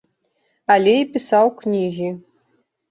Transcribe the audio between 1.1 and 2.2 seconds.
пісаў кнігі.